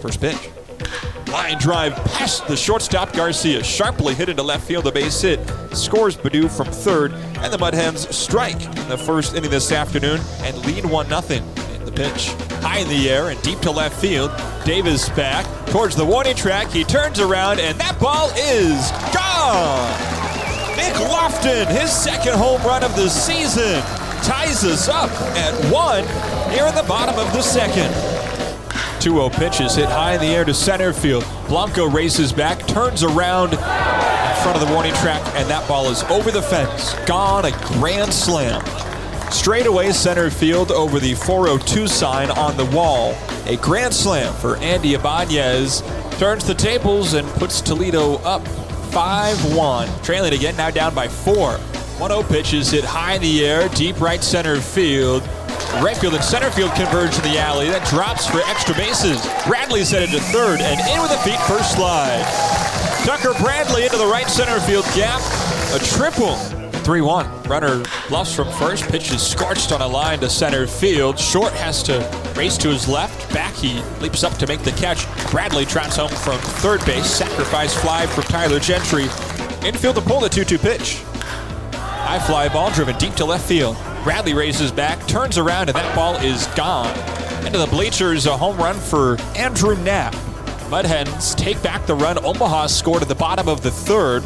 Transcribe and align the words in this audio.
First 0.00 0.20
pitch. 0.20 0.50
Line 1.30 1.58
drive 1.58 1.94
past 2.06 2.46
the 2.48 2.56
shortstop 2.56 3.12
Garcia. 3.12 3.62
Sharply 3.62 4.14
hit 4.14 4.28
into 4.28 4.42
left 4.42 4.66
field. 4.66 4.84
The 4.84 4.92
base 4.92 5.20
hit. 5.20 5.38
Scores 5.72 6.16
Baddoo 6.16 6.50
from 6.50 6.66
third. 6.66 7.12
And 7.38 7.52
the 7.52 7.58
Mud 7.58 7.74
Hens 7.74 8.14
strike 8.14 8.60
in 8.60 8.88
the 8.88 8.98
first 8.98 9.34
inning 9.34 9.50
this 9.50 9.70
afternoon 9.70 10.20
and 10.40 10.56
lead 10.66 10.84
1 10.84 11.06
0 11.06 11.42
in 11.74 11.84
the 11.84 11.92
pitch. 11.92 12.32
High 12.62 12.78
in 12.78 12.88
the 12.88 13.08
air 13.08 13.28
and 13.30 13.40
deep 13.42 13.60
to 13.60 13.70
left 13.70 14.00
field. 14.00 14.32
Davis 14.64 15.08
back 15.10 15.46
towards 15.66 15.94
the 15.94 16.04
warning 16.04 16.34
track. 16.34 16.68
He 16.68 16.82
turns 16.84 17.20
around 17.20 17.60
and 17.60 17.78
that 17.78 17.98
ball 18.00 18.30
is 18.36 18.90
gone. 19.14 20.20
Nick 20.76 20.98
Loftin, 20.98 21.68
his 21.68 21.92
second 21.92 22.34
home 22.34 22.60
run 22.62 22.82
of 22.82 22.96
the 22.96 23.08
season, 23.08 23.82
ties 24.22 24.64
us 24.64 24.88
up 24.88 25.10
at 25.36 25.52
one 25.72 26.04
here 26.52 26.66
in 26.66 26.74
the 26.74 26.84
bottom 26.88 27.18
of 27.18 27.32
the 27.32 27.42
second. 27.42 27.90
2 29.00 29.12
0 29.12 29.30
pitches 29.30 29.74
hit 29.74 29.88
high 29.88 30.14
in 30.14 30.20
the 30.20 30.26
air 30.26 30.44
to 30.44 30.52
center 30.52 30.92
field. 30.92 31.24
Blanco 31.48 31.88
races 31.88 32.32
back, 32.32 32.66
turns 32.66 33.02
around 33.02 33.52
in 33.54 33.58
front 34.42 34.60
of 34.60 34.66
the 34.66 34.72
warning 34.74 34.92
track, 34.94 35.22
and 35.36 35.48
that 35.48 35.66
ball 35.66 35.90
is 35.90 36.02
over 36.04 36.30
the 36.30 36.42
fence. 36.42 36.94
Gone, 37.06 37.46
a 37.46 37.50
grand 37.78 38.12
slam. 38.12 38.62
Straight 39.30 39.66
away 39.66 39.92
center 39.92 40.28
field 40.28 40.70
over 40.70 40.98
the 40.98 41.14
402 41.14 41.86
sign 41.86 42.30
on 42.32 42.56
the 42.56 42.66
wall. 42.66 43.14
A 43.46 43.56
grand 43.56 43.94
slam 43.94 44.34
for 44.34 44.56
Andy 44.58 44.94
Ibanez. 44.94 45.82
Turns 46.18 46.44
the 46.44 46.54
tables 46.54 47.14
and 47.14 47.26
puts 47.34 47.60
Toledo 47.60 48.16
up 48.16 48.46
5 48.90 49.54
1. 49.54 49.88
Trailing 50.02 50.34
again, 50.34 50.56
now 50.56 50.70
down 50.70 50.94
by 50.94 51.08
4. 51.08 51.58
1 52.00 52.10
0 52.10 52.22
pitches 52.22 52.70
hit 52.70 52.82
high 52.82 53.16
in 53.16 53.20
the 53.20 53.44
air, 53.44 53.68
deep 53.68 54.00
right 54.00 54.24
center 54.24 54.58
field. 54.58 55.22
Right 55.84 55.94
field 55.94 56.14
and 56.14 56.24
center 56.24 56.50
field 56.50 56.72
converge 56.72 57.14
to 57.14 57.20
the 57.20 57.38
alley. 57.38 57.68
That 57.68 57.86
drops 57.88 58.26
for 58.26 58.40
extra 58.46 58.74
bases. 58.74 59.20
Bradley's 59.46 59.90
headed 59.90 60.08
to 60.10 60.20
third 60.32 60.62
and 60.62 60.80
in 60.88 61.02
with 61.02 61.10
a 61.10 61.18
feet 61.18 61.38
first 61.40 61.74
slide. 61.76 62.24
Tucker 63.04 63.34
Bradley 63.38 63.84
into 63.84 63.98
the 63.98 64.06
right 64.06 64.28
center 64.28 64.58
field 64.60 64.86
gap. 64.96 65.20
A 65.74 65.78
triple. 65.78 66.36
3 66.36 67.02
1. 67.02 67.42
Runner 67.42 67.84
bluffs 68.08 68.34
from 68.34 68.50
first. 68.52 68.88
Pitch 68.88 69.12
is 69.12 69.20
scorched 69.20 69.70
on 69.70 69.82
a 69.82 69.86
line 69.86 70.20
to 70.20 70.30
center 70.30 70.66
field. 70.66 71.18
Short 71.18 71.52
has 71.52 71.82
to 71.82 72.00
race 72.34 72.56
to 72.58 72.68
his 72.68 72.88
left. 72.88 73.30
Back 73.34 73.52
he 73.52 73.82
leaps 74.00 74.24
up 74.24 74.32
to 74.38 74.46
make 74.46 74.62
the 74.62 74.72
catch. 74.72 75.04
Bradley 75.30 75.66
trots 75.66 75.96
home 75.96 76.08
from 76.08 76.38
third 76.62 76.82
base. 76.86 77.10
Sacrifice 77.10 77.74
fly 77.74 78.06
from 78.06 78.24
Tyler 78.24 78.58
Gentry. 78.58 79.04
Infield 79.62 79.96
to 79.96 80.00
pull 80.00 80.20
the 80.20 80.30
2 80.30 80.44
2 80.44 80.56
pitch. 80.56 81.02
High 82.10 82.18
fly 82.18 82.48
ball 82.48 82.72
driven 82.72 82.98
deep 82.98 83.14
to 83.14 83.24
left 83.24 83.46
field. 83.46 83.76
Bradley 84.02 84.34
raises 84.34 84.72
back, 84.72 85.06
turns 85.06 85.38
around, 85.38 85.68
and 85.68 85.76
that 85.76 85.94
ball 85.94 86.16
is 86.16 86.48
gone. 86.56 86.92
Into 87.46 87.56
the 87.56 87.68
bleachers, 87.68 88.26
a 88.26 88.36
home 88.36 88.56
run 88.56 88.74
for 88.74 89.16
Andrew 89.36 89.76
Knapp. 89.76 90.16
Mud 90.68 90.86
Hens 90.86 91.36
take 91.36 91.62
back 91.62 91.86
the 91.86 91.94
run 91.94 92.18
Omaha 92.24 92.66
scored 92.66 93.02
at 93.02 93.06
the 93.06 93.14
bottom 93.14 93.48
of 93.48 93.62
the 93.62 93.70
third. 93.70 94.24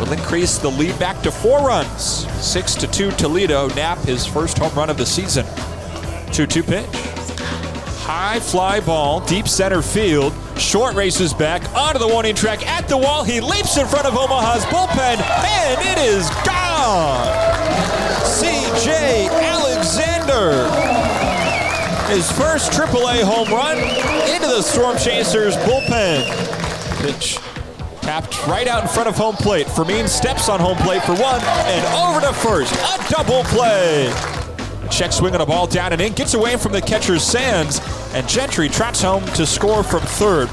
Will 0.00 0.10
increase 0.10 0.56
the 0.56 0.70
lead 0.70 0.98
back 0.98 1.20
to 1.20 1.30
four 1.30 1.58
runs. 1.58 2.26
Six 2.42 2.74
to 2.76 2.86
two 2.86 3.10
Toledo. 3.10 3.68
Knapp 3.74 3.98
his 3.98 4.24
first 4.24 4.56
home 4.56 4.74
run 4.74 4.88
of 4.88 4.96
the 4.96 5.04
season. 5.04 5.44
2-2 6.28 6.66
pitch. 6.66 6.86
High 8.06 8.40
fly 8.40 8.80
ball, 8.80 9.20
deep 9.20 9.46
center 9.46 9.82
field. 9.82 10.32
Short 10.58 10.96
races 10.96 11.32
back 11.32 11.72
onto 11.74 11.98
the 11.98 12.08
warning 12.08 12.34
track 12.34 12.66
at 12.66 12.88
the 12.88 12.96
wall. 12.96 13.22
He 13.22 13.40
leaps 13.40 13.76
in 13.76 13.86
front 13.86 14.06
of 14.06 14.16
Omaha's 14.16 14.64
bullpen, 14.66 15.18
and 15.20 15.80
it 15.80 15.98
is 16.04 16.28
gone. 16.44 17.24
C.J. 18.26 19.28
Alexander. 19.30 20.68
His 22.12 22.30
first 22.32 22.72
AAA 22.72 23.22
home 23.22 23.48
run 23.48 23.78
into 24.34 24.48
the 24.48 24.62
Storm 24.62 24.98
Chasers 24.98 25.56
bullpen. 25.58 26.26
Pitch 27.02 27.38
tapped 28.02 28.46
right 28.46 28.66
out 28.66 28.82
in 28.82 28.88
front 28.88 29.08
of 29.08 29.16
home 29.16 29.36
plate. 29.36 29.68
Fermin 29.68 30.08
steps 30.08 30.48
on 30.48 30.58
home 30.58 30.76
plate 30.78 31.02
for 31.02 31.12
one 31.12 31.40
and 31.40 31.86
over 31.94 32.20
to 32.20 32.32
first. 32.32 32.74
A 32.74 33.10
double 33.10 33.44
play. 33.44 34.37
Check 34.90 35.12
swing 35.12 35.34
on 35.34 35.40
a 35.40 35.46
ball 35.46 35.66
down 35.66 35.92
and 35.92 36.00
in. 36.00 36.12
Gets 36.12 36.34
away 36.34 36.56
from 36.56 36.72
the 36.72 36.80
catcher's 36.80 37.22
Sands. 37.22 37.80
And 38.14 38.28
Gentry 38.28 38.68
trots 38.68 39.02
home 39.02 39.24
to 39.26 39.46
score 39.46 39.82
from 39.82 40.00
third. 40.00 40.48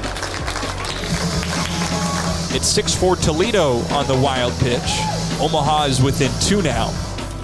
It's 2.54 2.68
6 2.68 2.94
4 2.94 3.16
Toledo 3.16 3.78
on 3.92 4.06
the 4.06 4.16
wild 4.16 4.52
pitch. 4.60 4.80
Omaha 5.40 5.84
is 5.84 6.02
within 6.02 6.30
two 6.40 6.62
now. 6.62 6.88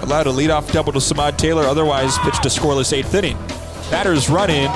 Allowed 0.01 0.27
a 0.27 0.31
leadoff 0.31 0.71
double 0.71 0.91
to 0.91 0.99
Samad 0.99 1.37
Taylor, 1.37 1.63
otherwise 1.63 2.17
pitched 2.19 2.45
a 2.45 2.49
scoreless 2.49 2.91
eighth 2.93 3.13
inning. 3.13 3.37
Batters 3.91 4.29
run 4.29 4.49
in. 4.49 4.71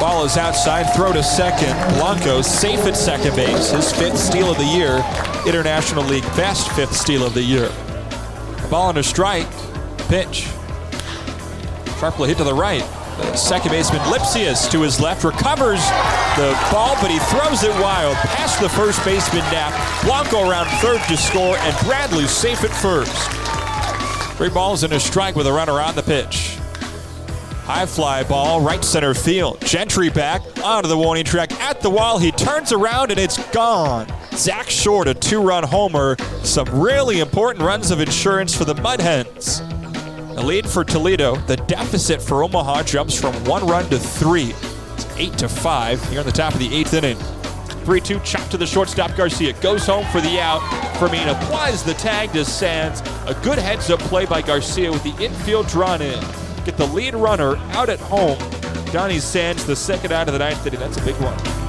Ball 0.00 0.24
is 0.24 0.36
outside, 0.36 0.84
throw 0.96 1.12
to 1.12 1.22
second. 1.22 1.76
Blanco 1.98 2.42
safe 2.42 2.80
at 2.86 2.96
second 2.96 3.36
base. 3.36 3.70
His 3.70 3.92
fifth 3.92 4.18
steal 4.18 4.50
of 4.50 4.56
the 4.56 4.64
year. 4.64 5.04
International 5.46 6.02
League 6.04 6.24
best 6.34 6.70
fifth 6.72 6.96
steal 6.96 7.24
of 7.24 7.34
the 7.34 7.42
year. 7.42 7.70
Ball 8.70 8.88
on 8.88 8.96
a 8.96 9.02
strike. 9.02 9.46
Pitch. 10.08 10.48
Sharply 12.02 12.30
hit 12.30 12.38
to 12.38 12.42
the 12.42 12.52
right. 12.52 12.80
The 13.18 13.36
second 13.36 13.70
baseman 13.70 14.00
Lipcius 14.00 14.68
to 14.72 14.82
his 14.82 14.98
left 14.98 15.22
recovers 15.22 15.78
the 16.34 16.58
ball, 16.72 16.96
but 17.00 17.12
he 17.12 17.20
throws 17.20 17.62
it 17.62 17.70
wild 17.80 18.16
past 18.16 18.60
the 18.60 18.68
first 18.68 19.04
baseman 19.04 19.44
Knapp. 19.52 19.72
Blanco 20.02 20.50
around 20.50 20.66
third 20.80 21.00
to 21.06 21.16
score, 21.16 21.56
and 21.56 21.86
Bradley 21.86 22.26
safe 22.26 22.64
at 22.64 22.70
first. 22.70 23.16
Three 24.36 24.48
balls 24.48 24.82
and 24.82 24.92
a 24.92 24.98
strike 24.98 25.36
with 25.36 25.46
a 25.46 25.52
runner 25.52 25.80
on 25.80 25.94
the 25.94 26.02
pitch. 26.02 26.56
High 27.66 27.86
fly 27.86 28.24
ball, 28.24 28.60
right 28.60 28.84
center 28.84 29.14
field. 29.14 29.60
Gentry 29.60 30.10
back 30.10 30.42
onto 30.64 30.88
the 30.88 30.98
warning 30.98 31.24
track 31.24 31.52
at 31.60 31.82
the 31.82 31.90
wall. 31.90 32.18
He 32.18 32.32
turns 32.32 32.72
around 32.72 33.12
and 33.12 33.20
it's 33.20 33.38
gone. 33.52 34.12
Zack 34.32 34.68
Short, 34.68 35.06
a 35.06 35.14
two 35.14 35.40
run 35.40 35.62
homer. 35.62 36.16
Some 36.42 36.66
really 36.68 37.20
important 37.20 37.64
runs 37.64 37.92
of 37.92 38.00
insurance 38.00 38.56
for 38.56 38.64
the 38.64 38.74
Mud 38.74 39.00
Hens. 39.00 39.62
The 40.34 40.42
lead 40.42 40.68
for 40.68 40.82
Toledo. 40.82 41.36
The 41.36 41.56
deficit 41.56 42.22
for 42.22 42.42
Omaha 42.42 42.84
jumps 42.84 43.20
from 43.20 43.34
one 43.44 43.66
run 43.66 43.88
to 43.90 43.98
three. 43.98 44.54
It's 44.94 45.06
eight 45.16 45.36
to 45.38 45.48
five 45.48 46.02
here 46.08 46.20
on 46.20 46.26
the 46.26 46.32
top 46.32 46.54
of 46.54 46.58
the 46.58 46.74
eighth 46.74 46.94
inning. 46.94 47.18
3 47.84 48.00
2 48.00 48.20
chop 48.20 48.48
to 48.48 48.56
the 48.56 48.66
shortstop 48.66 49.14
Garcia. 49.14 49.52
Goes 49.60 49.86
home 49.86 50.06
for 50.06 50.20
the 50.20 50.40
out. 50.40 50.60
Fermin 50.98 51.28
applies 51.28 51.82
the 51.82 51.94
tag 51.94 52.32
to 52.32 52.44
Sands. 52.44 53.00
A 53.26 53.38
good 53.42 53.58
heads 53.58 53.90
up 53.90 54.00
play 54.00 54.24
by 54.24 54.40
Garcia 54.40 54.90
with 54.90 55.02
the 55.02 55.14
infield 55.22 55.66
drawn 55.66 56.00
in. 56.00 56.20
Get 56.64 56.76
the 56.76 56.86
lead 56.86 57.14
runner 57.14 57.56
out 57.72 57.88
at 57.88 58.00
home. 58.00 58.38
Johnny 58.90 59.18
Sands, 59.18 59.66
the 59.66 59.76
second 59.76 60.12
out 60.12 60.28
of 60.28 60.32
the 60.32 60.38
ninth 60.38 60.66
inning. 60.66 60.80
That's 60.80 60.96
a 60.96 61.04
big 61.04 61.16
one. 61.16 61.61